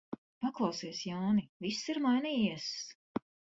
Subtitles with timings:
[0.45, 2.67] Paklausies, Jāni, viss ir mainījies.